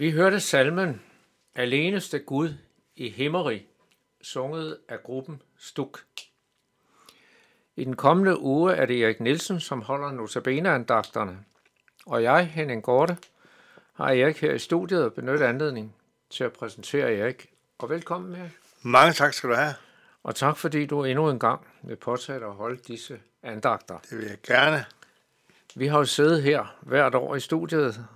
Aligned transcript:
Vi 0.00 0.10
hørte 0.10 0.40
salmen 0.40 1.02
Aleneste 1.54 2.18
Gud 2.18 2.54
i 2.96 3.08
Himmeri, 3.08 3.66
sunget 4.22 4.78
af 4.88 5.02
gruppen 5.02 5.42
Stuk. 5.58 6.00
I 7.76 7.84
den 7.84 7.96
kommende 7.96 8.40
uge 8.40 8.74
er 8.74 8.86
det 8.86 9.04
Erik 9.04 9.20
Nielsen, 9.20 9.60
som 9.60 9.82
holder 9.82 10.12
notabene-andagterne. 10.12 11.38
Og 12.06 12.22
jeg, 12.22 12.46
Henning 12.46 12.82
Gorte, 12.82 13.16
har 13.92 14.06
Erik 14.08 14.40
her 14.40 14.52
i 14.52 14.58
studiet 14.58 15.04
og 15.04 15.12
benyttet 15.12 15.46
anledning 15.46 15.96
til 16.30 16.44
at 16.44 16.52
præsentere 16.52 17.14
Erik. 17.14 17.50
Og 17.78 17.90
velkommen, 17.90 18.34
Erik. 18.34 18.52
Mange 18.82 19.12
tak 19.12 19.34
skal 19.34 19.50
du 19.50 19.54
have. 19.54 19.74
Og 20.22 20.34
tak 20.34 20.56
fordi 20.56 20.86
du 20.86 21.04
endnu 21.04 21.30
en 21.30 21.38
gang 21.38 21.66
vil 21.82 21.96
påtage 21.96 22.44
at 22.44 22.54
holde 22.54 22.76
disse 22.76 23.20
andagter. 23.42 23.98
Det 24.10 24.18
vil 24.18 24.26
jeg 24.26 24.38
gerne. 24.42 24.84
Vi 25.74 25.86
har 25.86 25.98
jo 25.98 26.04
siddet 26.04 26.42
her 26.42 26.76
hvert 26.82 27.14
år 27.14 27.34
i 27.34 27.40
studiet 27.40 28.08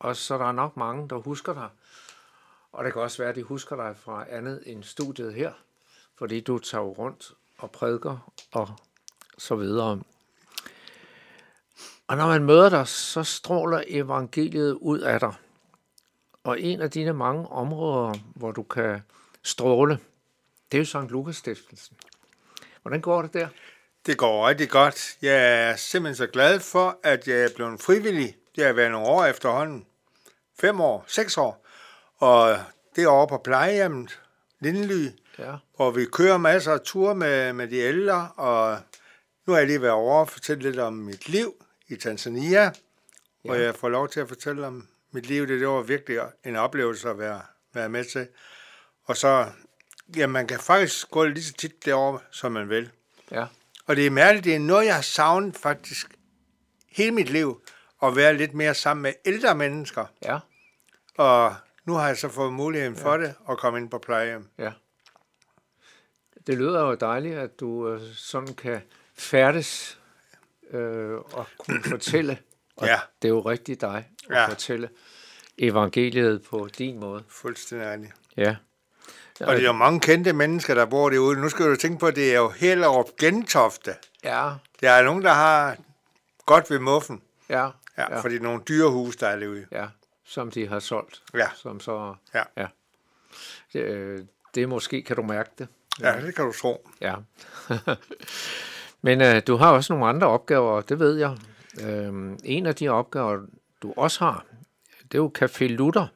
og 0.00 0.16
så 0.16 0.38
der 0.38 0.44
er 0.44 0.52
nok 0.52 0.76
mange, 0.76 1.08
der 1.08 1.16
husker 1.16 1.54
dig. 1.54 1.68
Og 2.72 2.84
det 2.84 2.92
kan 2.92 3.02
også 3.02 3.18
være, 3.18 3.28
at 3.30 3.36
de 3.36 3.42
husker 3.42 3.76
dig 3.76 3.96
fra 3.96 4.26
andet 4.30 4.62
end 4.66 4.82
studiet 4.82 5.34
her, 5.34 5.52
fordi 6.18 6.40
du 6.40 6.58
tager 6.58 6.84
rundt 6.84 7.32
og 7.58 7.70
prædiker 7.70 8.32
og 8.52 8.68
så 9.38 9.56
videre. 9.56 10.00
Og 12.06 12.16
når 12.16 12.26
man 12.26 12.44
møder 12.44 12.68
dig, 12.68 12.88
så 12.88 13.22
stråler 13.22 13.82
evangeliet 13.86 14.72
ud 14.72 14.98
af 14.98 15.20
dig. 15.20 15.34
Og 16.44 16.60
en 16.60 16.80
af 16.80 16.90
dine 16.90 17.12
mange 17.12 17.48
områder, 17.48 18.14
hvor 18.34 18.52
du 18.52 18.62
kan 18.62 19.02
stråle, 19.42 19.98
det 20.72 20.78
er 20.78 20.78
jo 20.78 20.84
Sankt 20.84 21.12
Lukas 21.12 21.36
Stiftelsen. 21.36 21.96
Hvordan 22.82 23.00
går 23.00 23.22
det 23.22 23.34
der? 23.34 23.48
Det 24.06 24.18
går 24.18 24.48
rigtig 24.48 24.70
godt. 24.70 25.16
Jeg 25.22 25.68
er 25.68 25.76
simpelthen 25.76 26.16
så 26.16 26.26
glad 26.26 26.60
for, 26.60 26.98
at 27.02 27.28
jeg 27.28 27.40
er 27.40 27.48
blevet 27.56 27.80
frivillig. 27.80 28.36
Det 28.56 28.64
har 28.64 28.72
været 28.72 28.90
nogle 28.90 29.06
år 29.06 29.24
efterhånden 29.24 29.86
fem 30.60 30.80
år, 30.80 31.04
seks 31.06 31.38
år. 31.38 31.66
Og 32.16 32.58
det 32.96 33.04
er 33.04 33.08
over 33.08 33.26
på 33.26 33.38
plejehjemmet, 33.44 34.20
Lindely, 34.60 35.08
ja. 35.38 35.56
hvor 35.76 35.90
vi 35.90 36.04
kører 36.04 36.38
masser 36.38 36.72
af 36.72 36.80
ture 36.80 37.14
med, 37.14 37.52
med 37.52 37.68
de 37.68 37.76
ældre, 37.76 38.30
og 38.36 38.78
nu 39.46 39.52
har 39.52 39.60
jeg 39.60 39.66
lige 39.66 39.82
været 39.82 39.94
over 39.94 40.20
og 40.20 40.28
fortælle 40.28 40.62
lidt 40.62 40.78
om 40.78 40.92
mit 40.92 41.28
liv 41.28 41.54
i 41.88 41.96
Tanzania, 41.96 42.62
ja. 42.62 42.70
hvor 43.44 43.54
jeg 43.54 43.74
får 43.74 43.88
lov 43.88 44.08
til 44.08 44.20
at 44.20 44.28
fortælle 44.28 44.66
om 44.66 44.88
mit 45.10 45.26
liv. 45.26 45.46
Det, 45.46 45.60
det 45.60 45.68
var 45.68 45.82
virkelig 45.82 46.20
en 46.44 46.56
oplevelse 46.56 47.10
at 47.10 47.18
være, 47.18 47.40
være 47.74 47.88
med 47.88 48.04
til. 48.04 48.28
Og 49.04 49.16
så, 49.16 49.46
ja, 50.16 50.26
man 50.26 50.46
kan 50.46 50.58
faktisk 50.60 51.10
gå 51.10 51.24
lige 51.24 51.44
så 51.44 51.52
tit 51.52 51.84
derovre, 51.84 52.20
som 52.30 52.52
man 52.52 52.68
vil. 52.68 52.90
Ja. 53.30 53.46
Og 53.86 53.96
det 53.96 54.06
er 54.06 54.10
mærkeligt, 54.10 54.44
det 54.44 54.54
er 54.54 54.58
noget, 54.58 54.86
jeg 54.86 54.94
har 54.94 55.02
savnet 55.02 55.56
faktisk 55.56 56.06
hele 56.88 57.10
mit 57.10 57.30
liv, 57.30 57.62
at 58.02 58.16
være 58.16 58.36
lidt 58.36 58.54
mere 58.54 58.74
sammen 58.74 59.02
med 59.02 59.12
ældre 59.24 59.54
mennesker. 59.54 60.06
Ja. 60.22 60.38
Og 61.16 61.54
nu 61.84 61.94
har 61.94 62.06
jeg 62.06 62.16
så 62.16 62.28
fået 62.28 62.52
muligheden 62.52 62.94
ja. 62.94 63.04
for 63.04 63.16
det 63.16 63.34
at 63.50 63.58
komme 63.58 63.78
ind 63.78 63.90
på 63.90 63.98
plejehjem. 63.98 64.48
Ja. 64.58 64.72
Det 66.46 66.58
lyder 66.58 66.80
jo 66.80 66.94
dejligt, 66.94 67.38
at 67.38 67.60
du 67.60 67.88
øh, 67.88 68.00
sådan 68.14 68.54
kan 68.54 68.80
færdes 69.14 70.00
øh, 70.70 71.12
og 71.12 71.46
kunne 71.58 71.82
fortælle. 71.82 72.38
Og 72.76 72.86
ja. 72.86 73.00
det 73.22 73.28
er 73.28 73.32
jo 73.32 73.40
rigtig 73.40 73.80
dig 73.80 74.08
at 74.30 74.36
ja. 74.36 74.48
fortælle 74.48 74.88
evangeliet 75.58 76.42
på 76.42 76.68
din 76.78 77.00
måde. 77.00 77.24
Fuldstændig. 77.28 78.12
Ja. 78.36 78.56
Og 79.40 79.56
det 79.56 79.62
er 79.62 79.66
jo 79.66 79.72
mange 79.72 80.00
kendte 80.00 80.32
mennesker, 80.32 80.74
der 80.74 80.84
bor 80.84 81.10
derude. 81.10 81.40
Nu 81.40 81.48
skal 81.48 81.66
du 81.66 81.76
tænke 81.76 81.98
på, 81.98 82.06
at 82.06 82.16
det 82.16 82.34
er 82.34 82.38
jo 82.38 82.48
Hellerup 82.48 83.06
Gentofte. 83.20 83.94
Ja. 84.24 84.50
Der 84.80 84.90
er 84.90 85.02
nogen, 85.02 85.22
der 85.22 85.32
har 85.32 85.76
godt 86.46 86.70
ved 86.70 86.78
muffen. 86.78 87.22
Ja. 87.48 87.68
Ja, 87.98 88.14
ja. 88.14 88.20
fordi 88.20 88.38
nogle 88.38 88.62
dyrehus, 88.68 89.16
der 89.16 89.26
er 89.26 89.38
derude. 89.38 89.66
Ja 89.72 89.86
som 90.30 90.50
de 90.50 90.68
har 90.68 90.78
solgt. 90.78 91.22
Ja. 91.34 91.46
Som 91.54 91.80
så, 91.80 92.14
ja. 92.34 92.42
ja. 92.56 92.66
Det, 93.72 93.80
øh, 93.80 94.24
det 94.54 94.68
måske, 94.68 95.02
kan 95.02 95.16
du 95.16 95.22
mærke 95.22 95.50
det. 95.58 95.68
Ja, 96.00 96.20
det 96.20 96.34
kan 96.34 96.44
du 96.44 96.52
tro. 96.52 96.88
Ja. 97.00 97.14
Men 99.02 99.20
øh, 99.20 99.42
du 99.46 99.56
har 99.56 99.72
også 99.72 99.92
nogle 99.92 100.06
andre 100.08 100.26
opgaver, 100.26 100.80
det 100.80 100.98
ved 100.98 101.16
jeg. 101.16 101.36
Øh, 101.82 102.36
en 102.44 102.66
af 102.66 102.74
de 102.74 102.88
opgaver, 102.88 103.46
du 103.82 103.94
også 103.96 104.24
har, 104.24 104.44
det 105.02 105.14
er 105.14 105.22
jo 105.22 105.32
Café 105.38 105.64
Luther. 105.64 106.06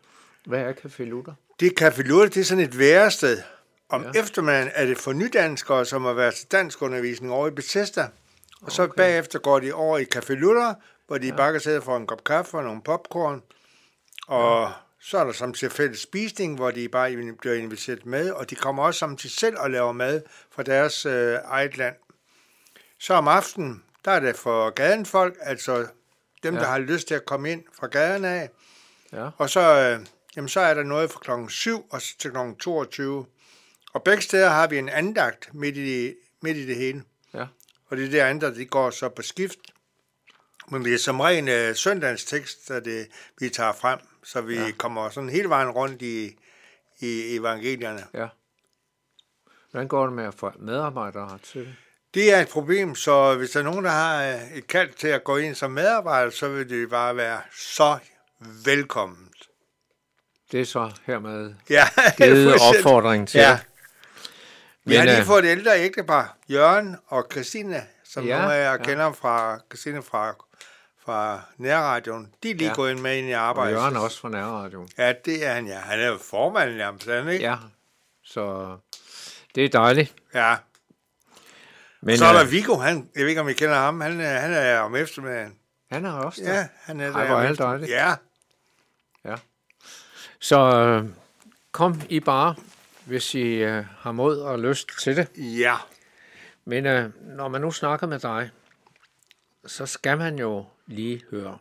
Hvad 0.44 0.60
er 0.60 0.72
Café 0.72 1.02
Luther? 1.02 1.34
Det 1.60 1.72
er 1.72 1.90
Café 1.90 2.02
Luther, 2.02 2.28
det 2.28 2.36
er 2.40 2.44
sådan 2.44 2.64
et 2.64 2.78
værested. 2.78 3.42
Om 3.88 4.02
ja. 4.02 4.20
eftermiddagen 4.20 4.70
er 4.74 4.86
det 4.86 4.98
for 4.98 5.12
nydanskere, 5.12 5.84
som 5.84 6.04
har 6.04 6.12
været 6.12 6.34
til 6.34 6.52
dansk 6.52 6.82
undervisning 6.82 7.32
over 7.32 7.48
i 7.48 7.50
Bethesda. 7.50 8.02
Og 8.02 8.08
okay. 8.62 8.72
så 8.74 8.88
bagefter 8.96 9.38
går 9.38 9.60
de 9.60 9.72
over 9.72 9.98
i 9.98 10.06
Café 10.14 10.32
Luther, 10.32 10.74
hvor 11.06 11.18
de 11.18 11.26
ja. 11.26 11.36
bare 11.36 11.52
kan 11.52 11.60
sidde 11.60 11.82
for 11.82 11.96
en 11.96 12.06
kop 12.06 12.24
kaffe 12.24 12.56
og 12.56 12.64
nogle 12.64 12.82
popcorn. 12.82 13.42
Og 14.26 14.62
ja. 14.62 14.72
så 15.00 15.18
er 15.18 15.24
der 15.24 15.32
samtidig 15.32 15.72
fælles 15.72 16.00
spisning, 16.00 16.56
hvor 16.56 16.70
de 16.70 16.88
bare 16.88 17.34
bliver 17.40 17.54
inviteret 17.54 18.06
med, 18.06 18.30
og 18.30 18.50
de 18.50 18.54
kommer 18.54 18.82
også 18.82 18.98
samtidig 18.98 19.36
selv 19.36 19.56
og 19.58 19.70
laver 19.70 19.92
mad 19.92 20.22
fra 20.50 20.62
deres 20.62 21.06
øh, 21.06 21.38
eget 21.44 21.76
land. 21.76 21.94
Så 22.98 23.14
om 23.14 23.28
aftenen, 23.28 23.82
der 24.04 24.10
er 24.10 24.20
det 24.20 24.36
for 24.36 24.70
gadenfolk, 24.70 25.36
altså 25.40 25.86
dem, 26.42 26.54
ja. 26.54 26.60
der 26.60 26.66
har 26.66 26.78
lyst 26.78 27.08
til 27.08 27.14
at 27.14 27.24
komme 27.24 27.50
ind 27.50 27.62
fra 27.78 27.86
gaden 27.86 28.24
af. 28.24 28.50
Ja. 29.12 29.28
Og 29.38 29.50
så, 29.50 29.60
øh, 29.60 30.06
jamen, 30.36 30.48
så 30.48 30.60
er 30.60 30.74
der 30.74 30.82
noget 30.82 31.10
fra 31.10 31.20
klokken 31.20 31.50
7 31.50 31.86
og 31.90 32.02
til 32.02 32.30
klokken 32.30 32.56
22. 32.56 33.26
Og 33.92 34.02
begge 34.02 34.22
steder 34.22 34.50
har 34.50 34.66
vi 34.66 34.78
en 34.78 34.88
andagt 34.88 35.54
midt 35.54 35.76
i, 35.76 36.14
midt 36.42 36.56
i 36.56 36.66
det 36.66 36.76
hele. 36.76 37.02
Ja. 37.34 37.46
Og 37.86 37.96
det 37.96 38.12
der 38.12 38.26
andre, 38.26 38.54
det 38.54 38.70
går 38.70 38.90
så 38.90 39.08
på 39.08 39.22
skift. 39.22 39.58
Men 40.70 40.84
det 40.84 40.94
er 40.94 40.98
som 40.98 41.20
ren 41.20 41.48
øh, 41.48 41.74
søndagens 41.74 42.24
tekst, 42.24 42.68
der 42.68 42.80
det, 42.80 43.08
vi 43.40 43.48
tager 43.48 43.72
frem, 43.72 43.98
så 44.22 44.40
vi 44.40 44.54
ja. 44.54 44.70
kommer 44.78 45.10
sådan 45.10 45.30
hele 45.30 45.48
vejen 45.48 45.70
rundt 45.70 46.02
i, 46.02 46.38
i 47.00 47.36
evangelierne. 47.36 48.06
Ja. 48.14 48.28
Hvordan 49.70 49.88
går 49.88 50.04
det 50.04 50.12
med 50.12 50.24
at 50.24 50.34
få 50.34 50.52
medarbejdere 50.58 51.38
til 51.38 51.60
det? 51.60 51.76
Det 52.14 52.34
er 52.34 52.40
et 52.40 52.48
problem, 52.48 52.94
så 52.94 53.36
hvis 53.36 53.50
der 53.50 53.60
er 53.60 53.64
nogen, 53.64 53.84
der 53.84 53.90
har 53.90 54.24
øh, 54.24 54.52
et 54.52 54.66
kald 54.66 54.92
til 54.92 55.08
at 55.08 55.24
gå 55.24 55.36
ind 55.36 55.54
som 55.54 55.70
medarbejder, 55.70 56.30
så 56.30 56.48
vil 56.48 56.68
det 56.68 56.90
bare 56.90 57.16
være 57.16 57.40
så 57.52 57.98
velkomment. 58.64 59.48
Det 60.54 60.60
er 60.60 60.64
så 60.64 60.90
hermed 61.06 61.54
Ja, 61.70 61.84
givet 62.16 62.54
opfordring 62.54 63.28
til. 63.28 63.38
Ja. 63.40 63.58
Vi 64.84 64.94
har 64.94 65.04
lige 65.04 65.18
øh, 65.20 65.24
fået 65.26 65.44
et 65.44 65.48
ældre 65.50 65.70
ægtepar, 65.80 66.36
Jørgen 66.50 66.96
og 67.06 67.26
Christine, 67.32 67.82
som 68.04 68.24
Ja, 68.26 68.38
nogle 68.38 68.54
af 68.54 68.64
jer 68.64 68.70
ja. 68.70 68.76
kender 68.76 69.12
fra 69.12 69.58
Christine 69.70 70.02
fra, 70.02 70.34
fra 71.04 71.40
nærradioen. 71.58 72.34
De 72.42 72.50
er 72.50 72.54
lige 72.54 72.68
Ja. 72.68 72.74
gået 72.74 72.90
ind 72.90 73.00
med 73.00 73.16
ind 73.18 73.28
i 73.28 73.32
Og 73.32 73.40
arbejdet. 73.40 73.72
Jørgen 73.76 73.96
også 73.96 74.20
fra 74.20 74.28
nærradioen. 74.28 74.88
Ja, 74.98 75.12
det 75.24 75.46
er 75.46 75.52
han, 75.52 75.66
ja. 75.66 75.78
Han 75.78 76.00
er 76.00 76.06
jo 76.06 76.18
formanden, 76.30 76.76
nærmest, 76.76 77.06
han 77.10 77.28
ikke? 77.28 77.44
Ja, 77.44 77.56
så 78.24 78.76
det 79.54 79.64
er 79.64 79.68
dejligt. 79.68 80.14
ja. 80.34 80.54
Men 82.02 82.18
Så 82.18 82.24
er 82.24 82.32
der 82.32 82.42
øh, 82.44 82.50
Viggo, 82.50 82.74
han, 82.76 83.08
jeg 83.14 83.22
ved 83.22 83.28
ikke, 83.28 83.40
om 83.40 83.48
I 83.48 83.52
kender 83.52 83.74
ham, 83.76 84.00
han, 84.00 84.20
er- 84.20 84.38
han 84.38 84.52
er 84.52 84.78
om 84.78 84.96
eftermiddagen. 84.96 85.54
han 85.92 86.04
er 86.04 86.12
også 86.12 86.42
der. 86.44 86.54
Ja, 86.54 86.68
han 86.82 87.00
er 87.00 87.12
Ej, 87.12 87.20
der 87.20 87.26
hvor 87.26 87.34
om 87.36 87.40
er 87.42 87.46
det 87.46 87.50
efter- 87.52 87.64
dejligt. 87.66 87.90
Ja, 87.90 88.14
Så 90.38 90.58
øh, 90.58 91.10
kom 91.72 92.00
I 92.08 92.20
bare, 92.20 92.54
hvis 93.04 93.34
I 93.34 93.40
øh, 93.40 93.84
har 93.98 94.12
mod 94.12 94.38
og 94.38 94.58
lyst 94.58 94.88
til 95.00 95.16
det. 95.16 95.28
ja. 95.36 95.76
Men 96.64 96.86
øh, 96.86 97.10
når 97.36 97.48
man 97.48 97.60
nu 97.60 97.70
snakker 97.70 98.06
med 98.06 98.18
dig, 98.18 98.50
så 99.66 99.86
skal 99.86 100.18
man 100.18 100.38
jo 100.38 100.64
lige 100.86 101.22
høre 101.30 101.58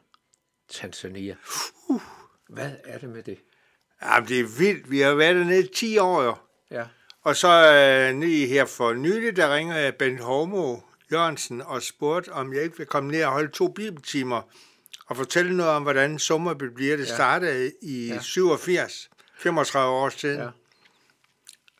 Tanzania. 0.69 1.35
Hvad 2.49 2.71
er 2.83 2.97
det 2.97 3.09
med 3.09 3.23
det? 3.23 3.37
Jamen, 4.01 4.29
det 4.29 4.39
er 4.39 4.57
vildt. 4.59 4.91
Vi 4.91 4.99
har 4.99 5.13
været 5.13 5.35
dernede 5.35 5.63
i 5.63 5.73
10 5.75 5.97
år, 5.97 6.23
jo. 6.23 6.35
Ja, 6.71 6.85
Og 7.21 7.35
så 7.35 7.47
øh, 7.73 8.19
lige 8.19 8.47
her 8.47 8.65
for 8.65 8.93
nylig, 8.93 9.35
der 9.35 9.55
ringer 9.55 9.75
jeg 9.75 9.95
Bent 9.95 10.19
Homo 10.19 10.77
Jørgensen 11.11 11.61
og 11.61 11.81
spurgte, 11.81 12.29
om 12.29 12.53
jeg 12.53 12.63
ikke 12.63 12.77
vil 12.77 12.85
komme 12.85 13.11
ned 13.11 13.23
og 13.23 13.31
holde 13.31 13.51
to 13.51 13.67
bibeltimer 13.67 14.41
og 15.13 15.17
fortælle 15.17 15.57
noget 15.57 15.71
om, 15.71 15.83
hvordan 15.83 16.19
Sommerby 16.19 16.63
bliver. 16.63 16.97
Det 16.97 17.07
Ja. 17.09 17.15
startede 17.15 17.71
i 17.81 18.07
Ja. 18.07 18.13
ja. 18.13 18.19
87, 18.21 19.09
35 19.37 19.93
år 19.93 20.09
siden. 20.09 20.39
Ja. 20.39 20.49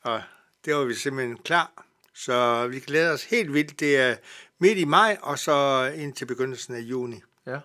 Og 0.01 0.21
det 0.65 0.75
var 0.75 0.83
vi 0.83 0.93
simpelthen 0.93 1.37
klar. 1.37 1.85
Så 2.13 2.67
vi 2.67 2.79
glæder 2.79 3.13
os 3.13 3.23
helt 3.23 3.53
vildt. 3.53 3.79
Det 3.79 3.97
er 3.97 4.15
midt 4.59 4.77
i 4.77 4.85
maj, 4.85 5.17
og 5.21 5.39
så 5.39 5.85
indtil 5.95 6.25
begyndelsen 6.25 6.75
af 6.75 6.79
juni. 6.79 7.21
ja. 7.47 7.59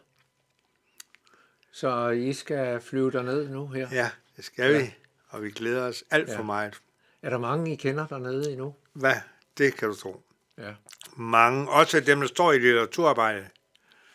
Så 1.72 2.08
I 2.08 2.32
skal 2.32 2.80
flyve 2.80 3.10
derned 3.10 3.48
nu 3.48 3.66
her. 3.66 3.88
Ja, 3.92 4.10
det 4.36 4.44
skal 4.44 4.72
Ja. 4.72 4.78
vi. 4.82 4.94
Og 5.28 5.42
vi 5.42 5.50
glæder 5.50 5.82
os 5.88 6.04
alt 6.10 6.28
Ja. 6.28 6.38
for 6.38 6.42
meget. 6.42 6.80
Er 7.22 7.30
der 7.30 7.38
mange, 7.38 7.72
I 7.72 7.76
kender 7.76 8.06
dernede 8.06 8.50
endnu? 8.52 8.74
Hvad? 8.92 9.14
Det 9.58 9.74
kan 9.74 9.88
du 9.88 9.94
tro. 9.94 10.22
Ja. 10.58 10.72
Mange. 11.16 11.70
Også 11.70 12.00
dem, 12.00 12.20
der 12.20 12.26
står 12.28 12.52
i 12.52 12.58
litteraturarbejdet. 12.58 13.46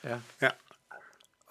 Ja. 0.03 0.19
Ja. 0.41 0.49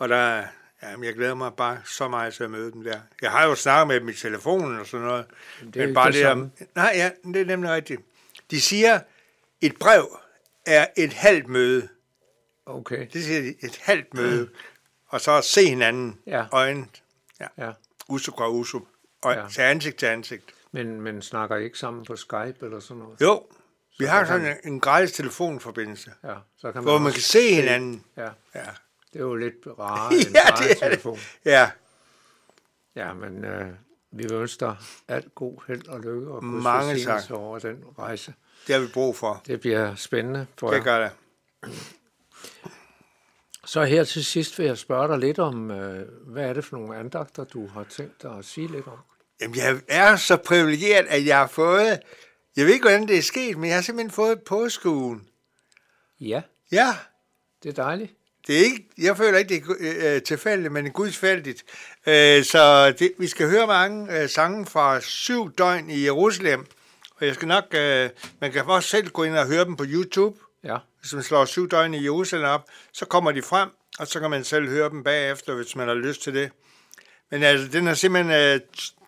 Og 0.03 0.09
der, 0.09 0.17
er- 0.17 0.47
jamen, 0.83 1.05
jeg 1.05 1.15
glæder 1.15 1.35
mig 1.35 1.53
bare 1.57 1.81
så 1.85 2.09
meget 2.09 2.35
til 2.35 2.45
at 2.45 2.51
møde 2.51 2.73
dem 2.73 2.83
der. 2.85 3.01
Jeg 3.23 3.31
har 3.31 3.45
jo 3.47 3.55
snakket 3.55 3.89
med 3.89 4.01
dem 4.01 4.09
i 4.09 4.13
telefonen 4.13 4.79
og 4.81 4.87
sådan 4.87 5.07
noget. 5.07 5.27
det 5.61 5.77
er 5.77 5.81
ikke 5.83 5.95
bare 5.95 6.13
det 6.13 6.37
det 6.59 6.69
Nej, 6.75 6.93
ja, 6.95 7.11
det 7.25 7.41
er 7.41 7.45
nemlig 7.45 7.71
rigtigt. 7.71 8.01
De 8.51 8.61
siger, 8.61 9.01
et 9.61 9.77
brev 9.81 10.19
er 10.67 10.87
et 10.97 11.13
halvt 11.13 11.49
møde. 11.49 11.89
Okay. 12.67 13.07
Det 13.13 13.25
siger 13.25 13.41
de, 13.41 13.55
et 13.67 13.79
halvt 13.83 14.15
møde. 14.15 14.49
Og 15.09 15.21
så 15.21 15.33
at 15.33 15.45
se 15.45 15.69
hinanden 15.69 16.19
Ja. 16.27 16.45
øjnene. 16.53 16.87
Ja. 17.59 17.73
Usuk 18.09 18.41
og 18.41 18.55
usuk. 18.55 18.83
Og 19.23 19.33
Ja. 19.35 19.41
ja. 19.43 19.49
til 19.49 19.61
ansigt 19.61 19.97
til 19.99 20.07
ansigt. 20.07 20.45
Men, 20.73 21.01
men 21.01 21.23
snakker 21.23 21.57
I 21.57 21.65
ikke 21.65 21.79
sammen 21.79 22.05
på 22.05 22.17
Skype 22.17 22.57
eller 22.63 22.81
sådan 22.81 23.03
noget? 23.03 23.21
Jo, 23.21 23.47
vi 23.99 24.05
har 24.05 24.19
kan 24.19 24.27
sådan 24.27 24.43
man- 24.43 24.57
en, 24.65 24.81
gratis 24.81 25.13
telefonforbindelse, 25.13 26.11
Ja, 26.25 26.35
så 26.57 26.73
kan 26.73 26.75
man, 26.75 26.83
hvor 26.85 26.99
man 26.99 27.13
kan 27.13 27.21
se 27.23 27.55
hinanden. 27.55 28.05
Ja, 28.17 28.29
Ja, 28.55 28.65
det 29.13 29.19
er 29.19 29.23
jo 29.25 29.35
lidt 29.35 29.55
rarere 29.79 30.15
end 30.19 30.35
ja 30.35 30.65
det 30.65 30.71
er 30.71 30.89
telefon. 30.89 31.15
det. 31.17 31.51
Ja, 31.51 31.71
Ja, 32.97 33.13
men 33.13 33.45
øh, 33.45 33.67
vi 34.11 34.23
vil 34.23 34.33
ønske 34.33 34.61
dig 34.61 34.77
alt 35.09 35.35
god 35.35 35.59
held 35.69 35.89
og 35.89 36.01
lykke 36.01 36.31
og 36.31 36.45
Mange 36.45 37.05
tak. 37.05 37.31
over 37.31 37.59
den 37.59 37.85
rejse. 37.99 38.35
det 38.67 38.75
har 38.75 38.83
vi 38.83 38.89
brug 38.95 39.17
for. 39.17 39.43
Det 39.47 39.61
bliver 39.61 39.95
spændende 39.95 40.47
for 40.59 40.71
Det 40.71 40.77
jer. 40.77 40.83
gør 40.85 40.99
det. 41.03 41.11
Så 43.65 43.85
her 43.85 44.05
til 44.05 44.25
sidst 44.25 44.59
vil 44.59 44.67
jeg 44.67 44.79
spørge 44.79 45.09
dig 45.09 45.19
lidt 45.19 45.39
om, 45.39 45.71
øh, 45.71 46.09
hvad 46.27 46.45
er 46.45 46.53
det 46.53 46.65
for 46.65 46.77
nogle 46.77 46.97
andagter, 46.97 47.45
du 47.45 47.67
har 47.67 47.85
tænkt 47.85 48.23
dig 48.23 48.39
at 48.39 48.45
sige 48.45 48.69
lidt 48.73 48.87
om? 48.87 48.99
Jamen, 49.41 49.57
jeg 49.57 49.81
er 49.89 50.17
så 50.17 50.37
privilegeret, 50.37 51.07
at 51.09 51.27
jeg 51.27 51.39
har 51.39 51.47
fået... 51.47 52.01
Jeg 52.57 52.67
ved 52.67 52.73
ikke, 52.73 52.85
hvordan 52.85 53.09
det 53.09 53.19
er 53.19 53.23
sket, 53.23 53.57
men 53.59 53.69
jeg 53.69 53.77
har 53.77 53.83
simpelthen 53.83 54.11
fået 54.11 54.43
påskeugen. 54.43 55.27
Ja, 56.21 56.43
Ja, 56.73 56.97
det 57.63 57.69
er 57.69 57.83
dejligt. 57.83 58.13
Det 58.47 58.61
er 58.61 58.65
ikke, 58.65 58.89
jeg 58.99 59.17
føler 59.17 59.39
ikke, 59.39 59.55
det 59.55 59.63
er 60.01 60.15
øh, 60.15 60.23
tilfældigt, 60.23 60.73
men 60.73 60.91
gudsfældigt. 60.91 61.65
Øh, 62.07 62.45
så 62.45 62.93
det, 62.99 63.13
vi 63.19 63.27
skal 63.27 63.51
høre 63.51 63.67
mange 63.67 64.21
øh, 64.23 64.29
sange 64.29 64.67
fra 64.67 65.01
syv 65.01 65.53
døgn 65.59 65.91
i 65.91 66.05
Jerusalem. 66.05 66.67
Og 67.17 67.27
jeg 67.27 67.35
skal 67.35 67.49
nok... 67.49 67.65
Øh, 67.75 68.11
man 68.41 68.53
kan 68.53 68.63
også 68.65 68.89
selv 68.89 69.09
gå 69.11 69.23
ind 69.23 69.37
og 69.37 69.47
høre 69.47 69.65
dem 69.65 69.77
på 69.77 69.85
YouTube. 69.89 70.39
Ja, 70.65 70.77
Hvis 71.01 71.13
man 71.15 71.23
slår 71.23 71.45
syv 71.45 71.69
døgn 71.69 71.95
i 71.95 72.05
Jerusalem 72.05 72.45
op, 72.47 72.65
så 72.93 73.05
kommer 73.05 73.33
de 73.33 73.43
frem, 73.43 73.69
og 73.99 74.07
så 74.07 74.21
kan 74.21 74.31
man 74.31 74.45
selv 74.45 74.69
høre 74.69 74.89
dem 74.91 75.05
bagefter, 75.05 75.55
hvis 75.55 75.77
man 75.77 75.89
har 75.89 75.95
lyst 75.95 76.23
til 76.23 76.35
det. 76.35 76.51
Men 77.31 77.43
altså, 77.43 77.69
den 77.69 77.89
er 77.89 77.95
simpelthen, 77.95 78.33
øh, 78.33 78.61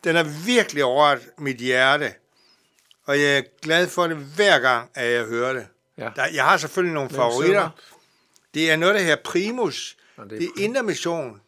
den 0.04 0.16
er 0.16 0.44
virkelig 0.46 0.84
overret 0.84 1.20
mit 1.38 1.56
hjerte. 1.56 2.12
Og 3.06 3.20
jeg 3.20 3.38
er 3.38 3.42
glad 3.62 3.88
for 3.88 4.06
det 4.06 4.16
hver 4.16 4.58
gang, 4.58 4.90
at 4.94 5.10
jeg 5.12 5.24
hører 5.24 5.52
det. 5.52 5.66
ja. 5.98 6.08
Der, 6.16 6.26
jeg 6.34 6.44
har 6.44 6.56
selvfølgelig 6.56 6.94
nogle 6.94 7.08
Hvem 7.08 7.16
favoritter. 7.16 7.46
synger? 7.46 7.70
Det 8.54 8.70
er 8.70 8.76
noget, 8.76 8.94
der 8.94 9.00
her 9.00 9.16
Primus. 9.24 9.96
Nå, 10.16 10.24
det 10.24 10.32
er 10.32 10.36
er, 10.36 10.38
det 10.38 10.48
er 10.48 10.64
Indermission. 10.64 11.40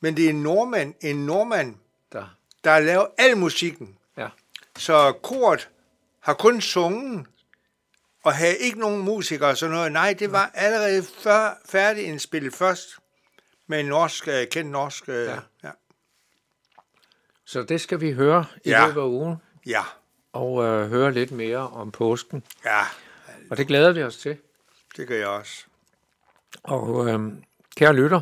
Men 0.00 0.16
det 0.16 0.24
er 0.24 0.30
en 0.30 0.42
nordmand, 0.42 0.94
en 1.00 1.26
nordmand, 1.26 1.76
Der. 2.12 2.36
der 2.64 2.70
har 2.70 2.80
lavet 2.80 3.06
al 3.18 3.36
musikken. 3.36 3.98
Ja, 4.16 4.28
Så 4.78 5.12
koret 5.22 5.68
har 6.20 6.34
kun 6.34 6.60
sunget, 6.60 7.26
og 8.24 8.34
havde 8.34 8.56
ikke 8.58 8.80
nogen 8.80 9.02
musikere 9.02 9.48
og 9.50 9.56
sådan 9.56 9.74
noget. 9.74 9.92
Nej, 9.92 10.12
det 10.18 10.32
var 10.32 10.50
allerede 10.54 11.02
før, 11.02 11.58
færdig 11.66 12.04
indspillet 12.04 12.54
først, 12.54 12.88
med 13.66 13.80
en 13.80 13.86
norsk, 13.86 14.28
øh, 14.28 14.46
kendt 14.50 14.70
norsk... 14.70 15.08
Øh, 15.08 15.14
ja. 15.26 15.38
Ja. 15.64 15.70
så 17.44 17.62
det 17.62 17.80
skal 17.80 18.00
vi 18.00 18.12
høre 18.12 18.44
i 18.64 18.70
Ja. 18.70 18.86
løbet 18.86 19.00
af 19.00 19.04
ugen, 19.06 19.36
ja. 19.66 19.82
og 20.32 20.64
øh, 20.64 20.88
høre 20.88 21.12
lidt 21.12 21.30
mere 21.30 21.58
om 21.58 21.90
påsken. 21.92 22.42
Ja, 22.64 22.80
Og 23.50 23.56
det 23.56 23.66
glæder 23.66 23.92
vi 23.92 24.02
os 24.02 24.16
til. 24.16 24.38
det 24.96 25.08
gør 25.08 25.16
jeg 25.16 25.26
også. 25.28 25.64
Og 26.68 27.08
øh, 27.08 27.32
kære 27.76 27.94
lytter, 27.94 28.20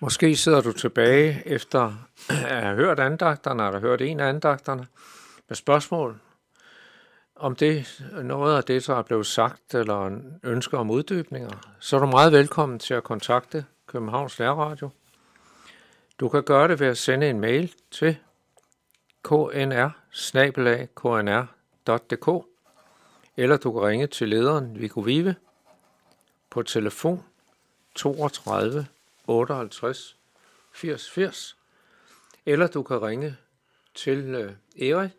måske 0.00 0.36
sidder 0.36 0.60
du 0.60 0.72
tilbage 0.72 1.42
efter 1.46 1.92
at 2.28 2.62
have 2.62 2.76
hørt 2.76 3.00
andagterne, 3.00 3.66
eller 3.66 3.80
hørt 3.80 4.00
en 4.00 4.20
af 4.20 4.28
andagterne, 4.28 4.86
med 5.48 5.56
spørgsmål 5.56 6.20
om 7.36 7.56
det, 7.56 8.02
noget 8.22 8.56
af 8.56 8.64
det, 8.64 8.86
der 8.86 8.94
er 8.94 9.02
blevet 9.02 9.26
sagt, 9.26 9.74
eller 9.74 10.06
en 10.06 10.40
ønske 10.44 10.78
om 10.78 10.90
uddybninger, 10.90 11.76
så 11.80 11.96
er 11.96 12.00
du 12.00 12.06
meget 12.06 12.32
velkommen 12.32 12.78
til 12.78 12.94
at 12.94 13.04
kontakte 13.04 13.64
Københavns 13.86 14.38
Lærradio. 14.38 14.90
Du 16.20 16.28
kan 16.28 16.42
gøre 16.42 16.68
det 16.68 16.80
ved 16.80 16.86
at 16.86 16.98
sende 16.98 17.30
en 17.30 17.40
mail 17.40 17.72
til 17.90 18.16
knr 19.22 19.90
knr.dk 20.94 22.46
eller 23.36 23.56
du 23.56 23.72
kan 23.72 23.82
ringe 23.82 24.06
til 24.06 24.28
lederen 24.28 24.80
Viggo 24.80 25.00
Vive 25.00 25.34
på 26.50 26.62
telefon 26.62 27.24
32 27.94 28.86
58 29.26 30.16
80 30.72 31.10
80, 31.10 31.56
eller 32.46 32.66
du 32.66 32.82
kan 32.82 33.02
ringe 33.02 33.36
til 33.94 34.18
øh, 34.18 34.52
Erik 34.88 35.10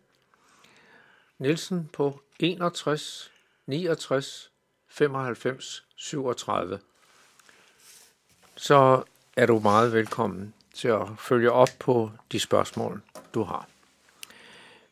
Nielsen 1.37 1.89
på 1.93 2.21
61 2.39 3.31
69 3.67 4.51
95 4.87 5.85
37. 5.95 6.79
Så 8.55 9.03
er 9.35 9.45
du 9.45 9.59
meget 9.59 9.93
velkommen 9.93 10.53
til 10.73 10.87
at 10.87 11.07
følge 11.19 11.51
op 11.51 11.69
på 11.79 12.11
de 12.31 12.39
spørgsmål, 12.39 13.01
du 13.33 13.43
har. 13.43 13.67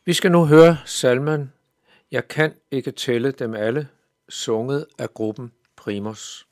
Vi 0.04 0.12
skal 0.12 0.32
nu 0.32 0.46
høre 0.46 0.78
salmen 0.84 1.52
Jeg 2.10 2.28
kan 2.28 2.54
ikke 2.70 2.90
tælle 2.90 3.32
dem 3.32 3.54
alle, 3.54 3.88
sunget 4.28 4.86
af 4.98 5.14
gruppen 5.14 5.52
Primus. 5.78 6.44